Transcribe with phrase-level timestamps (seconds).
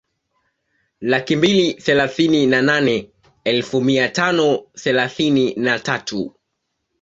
[1.01, 3.11] Laki mbili thelathini na nane
[3.43, 6.35] elfu mia tano thelathini na tatu